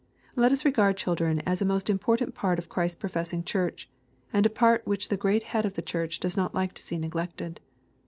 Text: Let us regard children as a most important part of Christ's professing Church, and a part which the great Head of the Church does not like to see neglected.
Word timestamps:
Let 0.35 0.51
us 0.51 0.65
regard 0.65 0.97
children 0.97 1.41
as 1.41 1.61
a 1.61 1.63
most 1.65 1.87
important 1.87 2.33
part 2.33 2.57
of 2.57 2.69
Christ's 2.69 2.95
professing 2.95 3.43
Church, 3.43 3.87
and 4.33 4.47
a 4.47 4.49
part 4.49 4.87
which 4.87 5.09
the 5.09 5.15
great 5.15 5.43
Head 5.53 5.63
of 5.63 5.75
the 5.75 5.81
Church 5.83 6.19
does 6.19 6.35
not 6.35 6.55
like 6.55 6.73
to 6.73 6.81
see 6.81 6.97
neglected. 6.97 7.59